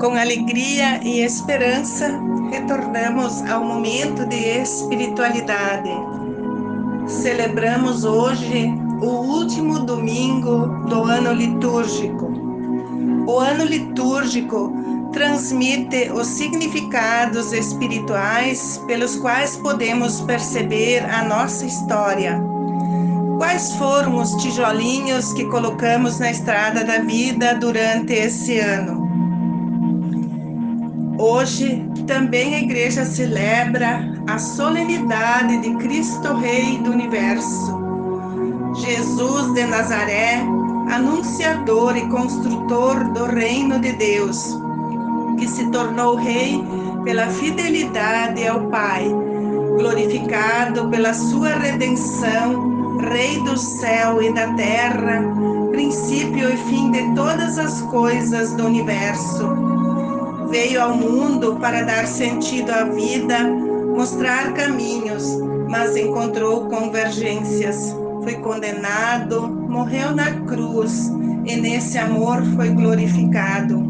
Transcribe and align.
Com 0.00 0.16
alegria 0.16 0.98
e 1.04 1.20
esperança, 1.20 2.18
retornamos 2.50 3.42
ao 3.42 3.62
momento 3.62 4.24
de 4.24 4.62
espiritualidade. 4.62 5.90
Celebramos 7.06 8.02
hoje 8.02 8.72
o 9.02 9.04
último 9.04 9.80
domingo 9.80 10.68
do 10.88 11.04
ano 11.04 11.34
litúrgico. 11.34 12.32
O 13.26 13.38
ano 13.40 13.62
litúrgico 13.64 14.72
transmite 15.12 16.10
os 16.10 16.28
significados 16.28 17.52
espirituais 17.52 18.82
pelos 18.86 19.16
quais 19.16 19.56
podemos 19.56 20.22
perceber 20.22 21.04
a 21.04 21.24
nossa 21.24 21.66
história. 21.66 22.42
Quais 23.36 23.74
foram 23.74 24.16
os 24.16 24.32
tijolinhos 24.36 25.34
que 25.34 25.44
colocamos 25.44 26.18
na 26.18 26.30
estrada 26.30 26.84
da 26.84 27.00
vida 27.00 27.54
durante 27.54 28.14
esse 28.14 28.58
ano? 28.58 29.09
Hoje 31.22 31.86
também 32.06 32.54
a 32.54 32.60
igreja 32.60 33.04
celebra 33.04 34.10
a 34.26 34.38
solenidade 34.38 35.58
de 35.58 35.74
Cristo 35.74 36.32
Rei 36.32 36.78
do 36.78 36.92
Universo. 36.92 37.78
Jesus 38.74 39.52
de 39.52 39.66
Nazaré, 39.66 40.40
anunciador 40.90 41.94
e 41.94 42.08
construtor 42.08 43.12
do 43.12 43.26
reino 43.26 43.78
de 43.80 43.92
Deus, 43.92 44.56
que 45.38 45.46
se 45.46 45.70
tornou 45.70 46.16
rei 46.16 46.64
pela 47.04 47.26
fidelidade 47.26 48.48
ao 48.48 48.62
Pai, 48.68 49.06
glorificado 49.76 50.88
pela 50.88 51.12
sua 51.12 51.50
redenção, 51.50 52.70
Rei 53.12 53.42
do 53.44 53.58
céu 53.58 54.22
e 54.22 54.32
da 54.32 54.54
terra, 54.54 55.22
princípio 55.70 56.50
e 56.50 56.56
fim 56.56 56.90
de 56.90 57.14
todas 57.14 57.58
as 57.58 57.82
coisas 57.82 58.52
do 58.54 58.64
universo. 58.64 59.69
Veio 60.50 60.82
ao 60.82 60.96
mundo 60.96 61.56
para 61.60 61.82
dar 61.82 62.08
sentido 62.08 62.70
à 62.70 62.82
vida, 62.82 63.38
mostrar 63.96 64.52
caminhos, 64.52 65.38
mas 65.68 65.96
encontrou 65.96 66.66
convergências. 66.66 67.94
Foi 68.24 68.34
condenado, 68.34 69.48
morreu 69.48 70.10
na 70.12 70.32
cruz 70.46 71.08
e 71.46 71.54
nesse 71.56 71.98
amor 71.98 72.42
foi 72.56 72.70
glorificado. 72.70 73.80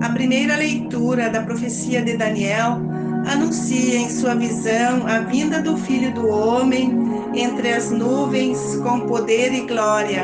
A 0.00 0.10
primeira 0.10 0.56
leitura 0.56 1.28
da 1.28 1.42
profecia 1.42 2.00
de 2.00 2.16
Daniel 2.16 2.78
anuncia 3.26 3.96
em 3.96 4.08
sua 4.08 4.36
visão 4.36 5.04
a 5.04 5.18
vinda 5.18 5.60
do 5.60 5.76
Filho 5.76 6.14
do 6.14 6.28
Homem 6.28 6.96
entre 7.34 7.72
as 7.72 7.90
nuvens 7.90 8.76
com 8.84 9.00
poder 9.00 9.52
e 9.52 9.62
glória, 9.62 10.22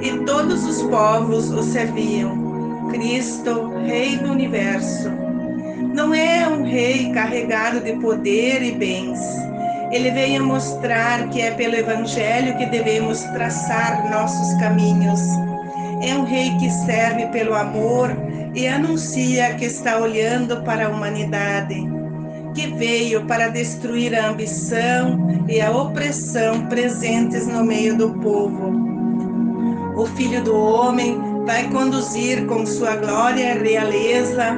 e 0.00 0.24
todos 0.24 0.64
os 0.64 0.82
povos 0.84 1.50
o 1.50 1.62
serviam. 1.62 2.39
Cristo, 2.90 3.72
Rei 3.84 4.16
do 4.16 4.32
Universo. 4.32 5.10
Não 5.94 6.12
é 6.14 6.46
um 6.48 6.64
rei 6.64 7.10
carregado 7.12 7.80
de 7.80 7.92
poder 7.94 8.62
e 8.62 8.72
bens. 8.72 9.18
Ele 9.92 10.10
veio 10.10 10.44
mostrar 10.44 11.28
que 11.30 11.40
é 11.40 11.50
pelo 11.50 11.74
Evangelho 11.74 12.56
que 12.56 12.66
devemos 12.66 13.20
traçar 13.22 14.08
nossos 14.10 14.54
caminhos. 14.60 15.20
É 16.02 16.14
um 16.14 16.24
rei 16.24 16.56
que 16.58 16.70
serve 16.70 17.26
pelo 17.26 17.54
amor 17.54 18.10
e 18.54 18.66
anuncia 18.66 19.54
que 19.54 19.64
está 19.64 19.98
olhando 19.98 20.62
para 20.62 20.86
a 20.86 20.90
humanidade, 20.90 21.76
que 22.54 22.68
veio 22.68 23.24
para 23.26 23.48
destruir 23.48 24.14
a 24.14 24.28
ambição 24.28 25.44
e 25.48 25.60
a 25.60 25.70
opressão 25.70 26.66
presentes 26.66 27.46
no 27.46 27.64
meio 27.64 27.96
do 27.96 28.10
povo. 28.14 28.90
O 29.96 30.06
Filho 30.06 30.42
do 30.42 30.56
Homem 30.56 31.29
vai 31.46 31.68
conduzir 31.70 32.46
com 32.46 32.64
sua 32.66 32.96
glória 32.96 33.54
e 33.54 33.58
realeza 33.58 34.56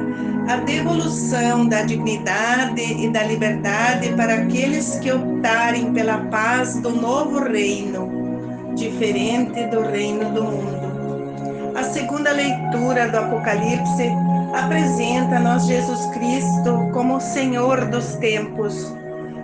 a 0.49 0.57
devolução 0.57 1.67
da 1.67 1.83
dignidade 1.83 2.81
e 2.81 3.09
da 3.09 3.23
liberdade 3.23 4.13
para 4.13 4.35
aqueles 4.35 4.95
que 4.99 5.11
optarem 5.11 5.93
pela 5.93 6.17
paz 6.25 6.75
do 6.81 6.91
novo 6.91 7.43
reino, 7.43 8.73
diferente 8.75 9.65
do 9.67 9.81
reino 9.81 10.29
do 10.31 10.43
mundo. 10.43 11.73
A 11.75 11.83
segunda 11.83 12.31
leitura 12.31 13.07
do 13.07 13.17
Apocalipse 13.17 14.09
apresenta-nos 14.53 15.65
Jesus 15.65 16.05
Cristo 16.07 16.89
como 16.93 17.19
Senhor 17.19 17.85
dos 17.85 18.15
tempos. 18.15 18.93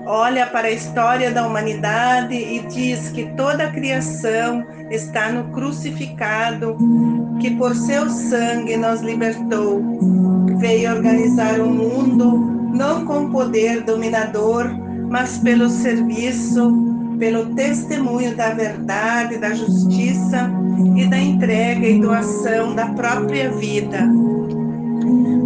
Olha 0.06 0.46
para 0.48 0.68
a 0.68 0.72
história 0.72 1.32
da 1.32 1.48
humanidade 1.48 2.36
e 2.36 2.60
diz 2.68 3.10
que 3.10 3.26
toda 3.36 3.64
a 3.64 3.72
criação 3.72 4.66
está 4.90 5.32
no 5.32 5.46
crucificado, 5.52 6.78
que 7.40 7.52
por 7.52 7.76
seu 7.76 8.10
sangue 8.10 8.78
nos 8.78 9.02
libertou. 9.02 9.82
Veio 10.58 10.92
organizar 10.96 11.60
o 11.60 11.70
mundo 11.70 12.38
não 12.74 13.06
com 13.06 13.30
poder 13.30 13.84
dominador, 13.84 14.70
mas 15.10 15.38
pelo 15.38 15.70
serviço 15.70 16.90
pelo 17.20 17.54
testemunho 17.54 18.34
da 18.36 18.52
verdade, 18.52 19.38
da 19.38 19.54
justiça 19.54 20.50
e 20.96 21.06
da 21.06 21.20
entrega 21.20 21.86
e 21.86 22.00
doação 22.00 22.74
da 22.74 22.88
própria 22.94 23.52
vida. 23.52 24.10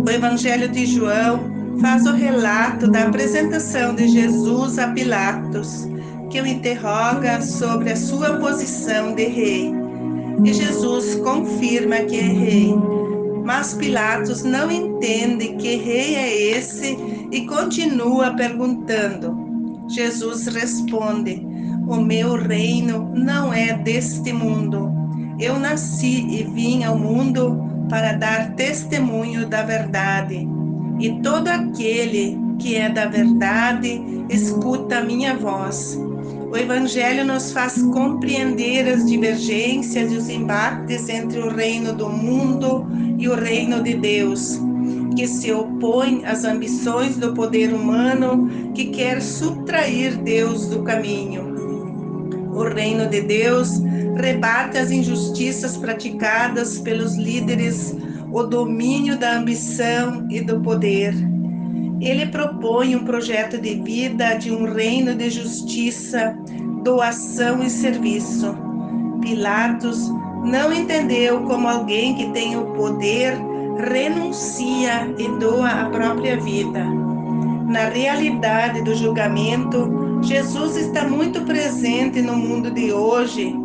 O 0.06 0.10
Evangelho 0.10 0.70
de 0.70 0.86
João 0.86 1.40
faz 1.82 2.06
o 2.06 2.14
relato 2.14 2.90
da 2.90 3.08
apresentação 3.08 3.96
de 3.96 4.08
Jesus 4.08 4.78
a 4.78 4.90
Pilatos, 4.90 5.88
que 6.34 6.42
o 6.42 6.48
interroga 6.48 7.40
sobre 7.44 7.92
a 7.92 7.96
sua 7.96 8.40
posição 8.40 9.14
de 9.14 9.26
rei. 9.26 9.72
E 10.44 10.52
Jesus 10.52 11.14
confirma 11.18 11.98
que 11.98 12.18
é 12.18 12.24
rei. 12.24 12.74
Mas 13.46 13.76
Pilatos 13.76 14.42
não 14.42 14.72
entende 14.72 15.50
que 15.58 15.76
rei 15.76 16.16
é 16.16 16.58
esse 16.58 16.98
e 17.32 17.46
continua 17.46 18.32
perguntando. 18.32 19.38
Jesus 19.88 20.48
responde: 20.48 21.46
o 21.88 21.98
meu 21.98 22.36
reino 22.36 23.12
não 23.14 23.54
é 23.54 23.74
deste 23.74 24.34
mundo. 24.34 24.92
Eu 25.40 25.60
nasci 25.60 26.26
e 26.32 26.44
vim 26.52 26.84
ao 26.84 26.98
mundo 26.98 27.64
para 27.88 28.14
dar 28.14 28.56
testemunho 28.56 29.46
da 29.46 29.62
verdade. 29.62 30.48
E 31.00 31.12
todo 31.22 31.48
aquele 31.48 32.36
que 32.58 32.76
é 32.76 32.90
da 32.90 33.06
verdade 33.06 34.02
escuta 34.32 34.98
a 34.98 35.04
minha 35.04 35.36
voz. 35.36 35.96
O 36.54 36.56
Evangelho 36.56 37.26
nos 37.26 37.52
faz 37.52 37.82
compreender 37.82 38.88
as 38.88 39.10
divergências 39.10 40.12
e 40.12 40.16
os 40.16 40.30
embates 40.30 41.10
entre 41.10 41.40
o 41.40 41.50
reino 41.50 41.94
do 41.94 42.08
mundo 42.08 42.86
e 43.18 43.28
o 43.28 43.34
reino 43.34 43.82
de 43.82 43.96
Deus, 43.96 44.60
que 45.16 45.28
se 45.28 45.52
opõe 45.52 46.24
às 46.24 46.44
ambições 46.44 47.18
do 47.18 47.34
poder 47.34 47.74
humano 47.74 48.72
que 48.76 48.92
quer 48.92 49.20
subtrair 49.20 50.16
Deus 50.16 50.68
do 50.68 50.84
caminho. 50.84 51.56
O 52.54 52.62
reino 52.66 53.10
de 53.10 53.22
Deus 53.22 53.82
rebate 54.16 54.78
as 54.78 54.92
injustiças 54.92 55.76
praticadas 55.76 56.78
pelos 56.78 57.16
líderes, 57.16 57.96
o 58.32 58.44
domínio 58.44 59.18
da 59.18 59.38
ambição 59.38 60.28
e 60.30 60.40
do 60.40 60.60
poder. 60.62 61.33
Ele 62.04 62.26
propõe 62.26 62.96
um 62.96 63.06
projeto 63.06 63.58
de 63.58 63.76
vida 63.76 64.34
de 64.36 64.52
um 64.52 64.74
reino 64.74 65.16
de 65.16 65.30
justiça, 65.30 66.38
doação 66.84 67.64
e 67.64 67.70
serviço. 67.70 68.56
Pilatos 69.22 70.10
não 70.44 70.74
entendeu 70.74 71.42
como 71.44 71.68
alguém 71.68 72.14
que 72.16 72.30
tem 72.32 72.58
o 72.58 72.66
poder 72.74 73.38
renuncia 73.78 75.14
e 75.18 75.28
doa 75.40 75.70
a 75.70 75.90
própria 75.90 76.38
vida. 76.40 76.84
Na 77.68 77.90
realidade 77.90 78.82
do 78.82 78.94
julgamento, 78.94 80.20
Jesus 80.22 80.76
está 80.76 81.08
muito 81.08 81.42
presente 81.42 82.22
no 82.22 82.36
mundo 82.36 82.70
de 82.70 82.92
hoje 82.92 83.56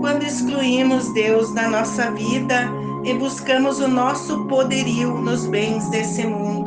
quando 0.00 0.22
excluímos 0.22 1.12
Deus 1.12 1.52
da 1.54 1.68
nossa 1.68 2.10
vida 2.12 2.70
e 3.04 3.12
buscamos 3.14 3.80
o 3.80 3.88
nosso 3.88 4.44
poderio 4.46 5.14
nos 5.14 5.46
bens 5.46 5.88
desse 5.90 6.26
mundo. 6.26 6.59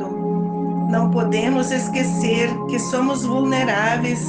Não 0.94 1.10
podemos 1.10 1.72
esquecer 1.72 2.48
que 2.70 2.78
somos 2.78 3.24
vulneráveis 3.24 4.20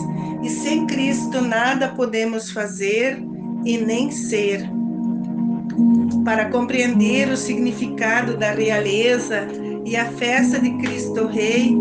e 0.42 0.50
sem 0.50 0.88
Cristo 0.88 1.40
nada 1.40 1.90
podemos 1.90 2.50
fazer 2.50 3.24
e 3.64 3.78
nem 3.78 4.10
ser. 4.10 4.68
Para 6.26 6.50
compreender 6.50 7.30
o 7.30 7.38
significado 7.38 8.36
da 8.36 8.50
realeza 8.50 9.48
e 9.86 9.96
a 9.96 10.06
festa 10.06 10.58
de 10.60 10.72
Cristo 10.80 11.28
Rei, 11.28 11.78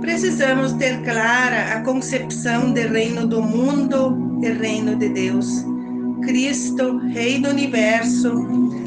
precisamos 0.00 0.72
ter 0.72 1.02
clara 1.02 1.74
a 1.74 1.82
concepção 1.82 2.72
de 2.72 2.86
reino 2.86 3.26
do 3.26 3.42
mundo 3.42 4.38
e 4.42 4.50
reino 4.50 4.96
de 4.96 5.10
Deus. 5.10 5.66
Cristo, 6.22 6.96
Rei 7.08 7.40
do 7.40 7.50
Universo, 7.50 8.32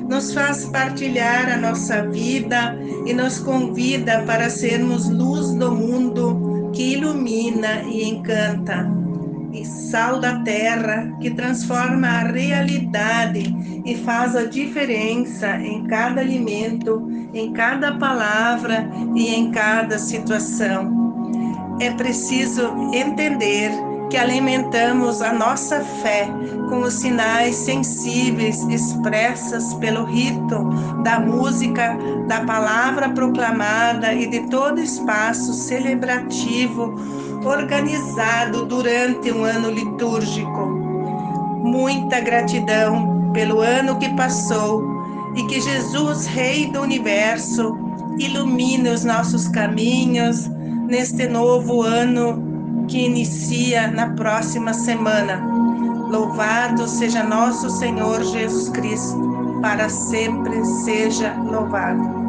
nos 0.07 0.33
faz 0.33 0.65
partilhar 0.65 1.51
a 1.51 1.57
nossa 1.57 2.07
vida 2.09 2.77
e 3.06 3.13
nos 3.13 3.39
convida 3.39 4.24
para 4.24 4.50
sermos 4.50 5.09
luz 5.09 5.54
do 5.54 5.71
mundo 5.71 6.71
que 6.74 6.94
ilumina 6.94 7.83
e 7.83 8.04
encanta. 8.09 8.89
E 9.54 9.65
sal 9.65 10.19
da 10.19 10.39
terra 10.44 11.12
que 11.19 11.31
transforma 11.31 12.07
a 12.07 12.24
realidade 12.24 13.56
e 13.86 13.95
faz 13.95 14.36
a 14.36 14.45
diferença 14.45 15.57
em 15.57 15.86
cada 15.86 16.21
alimento, 16.21 17.07
em 17.33 17.51
cada 17.53 17.98
palavra 17.98 18.88
e 19.15 19.33
em 19.33 19.50
cada 19.51 19.98
situação. 19.98 21.07
É 21.80 21.92
preciso 21.92 22.92
entender 22.94 23.71
que 24.09 24.18
alimentamos 24.18 25.21
a 25.21 25.33
nossa 25.33 25.81
fé 25.81 26.27
com 26.69 26.81
os 26.81 26.94
sinais 26.94 27.56
sensíveis 27.56 28.62
expressas 28.69 29.74
pelo 29.75 30.06
rito 30.06 30.63
da 31.04 31.19
música, 31.19 31.98
da 32.27 32.42
palavra 32.42 33.09
proclamada 33.09 34.13
e 34.13 34.27
de 34.27 34.42
todo 34.50 34.80
espaço 34.80 35.54
celebrativo 35.54 36.95
organizado 37.45 38.65
durante 38.65 39.31
um 39.31 39.44
ano 39.44 39.71
litúrgico. 39.71 40.68
Muita 41.63 42.19
gratidão 42.21 43.31
pelo 43.33 43.60
ano 43.60 43.98
que 43.98 44.10
passou 44.15 44.83
e 45.36 45.44
que 45.44 45.60
Jesus, 45.60 46.25
Rei 46.25 46.68
do 46.71 46.81
Universo, 46.81 47.77
ilumine 48.18 48.89
os 48.89 49.03
nossos 49.03 49.48
caminhos 49.48 50.48
neste 50.88 51.27
novo 51.27 51.81
ano 51.81 52.47
que 52.88 53.06
inicia 53.06 53.88
na 53.88 54.10
próxima 54.10 54.74
semana. 54.74 55.44
Louvado 56.10 56.88
seja 56.88 57.24
nosso 57.24 57.69
Senhor 57.69 58.24
Jesus 58.24 58.69
Cristo, 58.69 59.60
para 59.62 59.89
sempre 59.89 60.63
seja 60.66 61.34
louvado. 61.34 62.26